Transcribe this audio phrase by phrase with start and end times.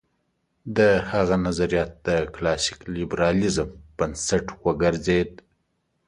[0.77, 0.79] د
[1.11, 5.31] هغه نظریات د کلاسیک لېبرالېزم بنسټ وګرځېد.